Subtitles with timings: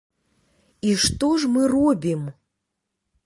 [0.91, 2.21] І што ж мы робім?